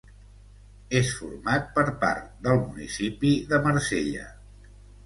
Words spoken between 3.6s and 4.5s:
Marsella.